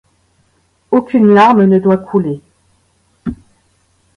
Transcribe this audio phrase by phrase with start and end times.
[0.89, 2.41] Aucune larme ne doit couler.